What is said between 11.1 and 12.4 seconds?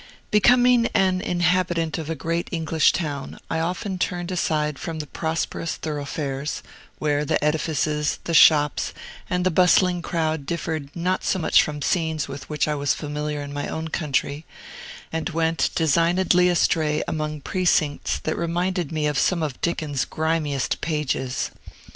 so much from scenes